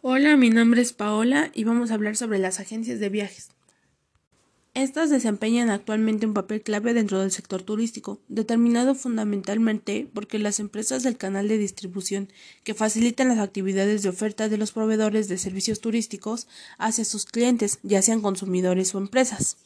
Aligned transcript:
Hola, 0.00 0.36
mi 0.36 0.48
nombre 0.48 0.80
es 0.80 0.92
Paola 0.92 1.50
y 1.54 1.64
vamos 1.64 1.90
a 1.90 1.94
hablar 1.94 2.14
sobre 2.14 2.38
las 2.38 2.60
agencias 2.60 3.00
de 3.00 3.08
viajes. 3.08 3.48
Estas 4.72 5.10
desempeñan 5.10 5.70
actualmente 5.70 6.24
un 6.24 6.34
papel 6.34 6.62
clave 6.62 6.94
dentro 6.94 7.18
del 7.18 7.32
sector 7.32 7.64
turístico, 7.64 8.20
determinado 8.28 8.94
fundamentalmente 8.94 10.08
porque 10.14 10.38
las 10.38 10.60
empresas 10.60 11.02
del 11.02 11.16
canal 11.16 11.48
de 11.48 11.58
distribución 11.58 12.28
que 12.62 12.74
facilitan 12.74 13.26
las 13.26 13.40
actividades 13.40 14.04
de 14.04 14.10
oferta 14.10 14.48
de 14.48 14.56
los 14.56 14.70
proveedores 14.70 15.26
de 15.26 15.36
servicios 15.36 15.80
turísticos 15.80 16.46
hacia 16.78 17.04
sus 17.04 17.24
clientes, 17.24 17.80
ya 17.82 18.00
sean 18.00 18.20
consumidores 18.20 18.94
o 18.94 18.98
empresas. 18.98 19.56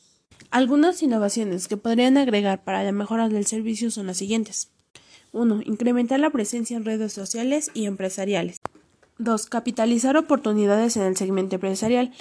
Algunas 0.51 1.03
innovaciones 1.03 1.69
que 1.69 1.77
podrían 1.77 2.17
agregar 2.17 2.65
para 2.65 2.83
la 2.83 2.93
mejora 2.93 3.29
del 3.29 3.45
servicio 3.45 3.91
son 3.91 4.07
las 4.07 4.17
siguientes. 4.17 4.71
1. 5.33 5.61
Incrementar 5.67 6.21
la 6.21 6.31
presencia 6.31 6.79
en 6.79 6.87
redes 6.87 7.13
sociales 7.13 7.71
y 7.75 7.85
empresariales. 7.85 8.63
2. 9.19 9.47
Capitalizar 9.47 10.17
oportunidades 10.17 10.97
en 10.97 11.03
el 11.03 11.17
segmento 11.17 11.57
empresarial. 11.57 12.13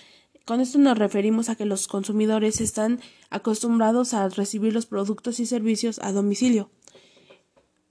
Con 0.46 0.60
esto 0.60 0.78
nos 0.78 0.98
referimos 0.98 1.50
a 1.50 1.56
que 1.56 1.66
los 1.66 1.88
consumidores 1.88 2.62
están 2.62 3.00
acostumbrados 3.30 4.14
a 4.14 4.28
recibir 4.30 4.74
los 4.74 4.86
productos 4.86 5.40
y 5.40 5.46
servicios 5.46 6.00
a 6.00 6.12
domicilio. 6.12 6.70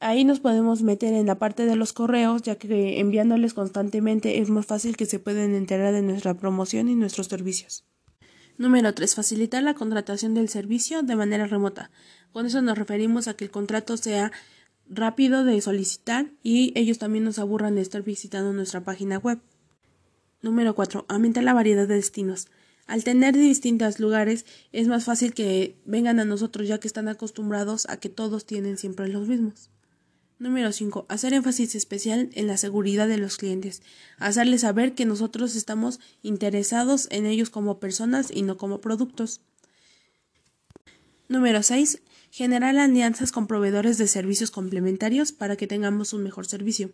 Ahí 0.01 0.25
nos 0.25 0.41
podemos 0.41 0.83
meter 0.83 1.13
en 1.13 1.27
la 1.27 1.39
parte 1.39 1.67
de 1.67 1.77
los 1.77 1.93
correos, 1.93 2.43
ya 2.43 2.57
que 2.57 3.01
enviándoles 3.01 3.53
constantemente 3.53 4.39
es 4.41 4.49
más 4.49 4.65
fácil 4.65 4.97
que 4.97 5.05
se 5.05 5.19
pueden 5.19 5.55
enterar 5.55 5.93
de 5.93 6.01
nuestra 6.01 6.35
promoción 6.35 6.89
y 6.89 6.95
nuestros 6.95 7.27
servicios. 7.27 7.85
Número 8.57 8.93
3. 8.95 9.15
Facilitar 9.15 9.63
la 9.63 9.75
contratación 9.75 10.35
del 10.35 10.49
servicio 10.49 11.03
de 11.03 11.17
manera 11.17 11.47
remota. 11.47 11.91
Con 12.33 12.47
eso 12.47 12.63
nos 12.63 12.79
referimos 12.79 13.29
a 13.29 13.35
que 13.35 13.45
el 13.45 13.51
contrato 13.51 13.97
sea 13.97 14.33
rápido 14.91 15.45
de 15.45 15.61
solicitar 15.61 16.31
y 16.43 16.73
ellos 16.75 16.99
también 16.99 17.25
nos 17.25 17.39
aburran 17.39 17.77
de 17.77 17.81
estar 17.81 18.03
visitando 18.03 18.53
nuestra 18.53 18.83
página 18.83 19.19
web. 19.19 19.39
Número 20.43 20.75
4. 20.75 21.07
Aumentar 21.09 21.45
la 21.45 21.55
variedad 21.55 21.87
de 21.87 21.95
destinos. 21.95 22.49
Al 22.87 23.05
tener 23.05 23.37
distintos 23.37 24.01
lugares 24.01 24.45
es 24.73 24.89
más 24.89 25.05
fácil 25.05 25.33
que 25.33 25.77
vengan 25.85 26.19
a 26.19 26.25
nosotros 26.25 26.67
ya 26.67 26.81
que 26.81 26.89
están 26.89 27.09
acostumbrados 27.09 27.89
a 27.89 27.99
que 27.99 28.09
todos 28.09 28.45
tienen 28.45 28.77
siempre 28.77 29.07
los 29.09 29.29
mismos. 29.29 29.71
Número 30.41 30.73
5. 30.73 31.07
Hacer 31.09 31.35
énfasis 31.35 31.75
especial 31.75 32.31
en 32.33 32.47
la 32.47 32.57
seguridad 32.57 33.07
de 33.07 33.19
los 33.19 33.37
clientes. 33.37 33.83
Hacerles 34.19 34.63
saber 34.63 34.95
que 34.95 35.05
nosotros 35.05 35.55
estamos 35.55 36.01
interesados 36.23 37.09
en 37.11 37.27
ellos 37.27 37.51
como 37.51 37.79
personas 37.79 38.31
y 38.35 38.43
no 38.43 38.57
como 38.57 38.81
productos. 38.81 39.43
Número 41.29 41.63
6. 41.63 42.01
Generar 42.31 42.77
alianzas 42.77 43.33
con 43.33 43.47
proveedores 43.49 43.99
de 43.99 44.07
servicios 44.07 44.53
complementarios 44.53 45.33
para 45.33 45.57
que 45.57 45.67
tengamos 45.67 46.13
un 46.13 46.23
mejor 46.23 46.47
servicio. 46.47 46.93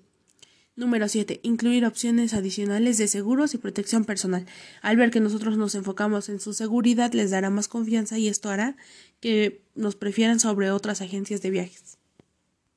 Número 0.77 1.09
7. 1.09 1.41
Incluir 1.43 1.85
opciones 1.85 2.35
adicionales 2.35 2.99
de 2.99 3.07
seguros 3.07 3.55
y 3.55 3.59
protección 3.59 4.05
personal. 4.05 4.47
Al 4.83 4.97
ver 4.97 5.11
que 5.11 5.21
nosotros 5.21 5.57
nos 5.57 5.75
enfocamos 5.75 6.29
en 6.29 6.41
su 6.41 6.53
seguridad, 6.53 7.13
les 7.13 7.31
dará 7.31 7.51
más 7.51 7.69
confianza 7.69 8.19
y 8.19 8.29
esto 8.29 8.51
hará 8.51 8.77
que 9.21 9.63
nos 9.75 9.95
prefieran 9.95 10.41
sobre 10.41 10.71
otras 10.71 11.01
agencias 11.01 11.43
de 11.43 11.51
viajes. 11.51 11.99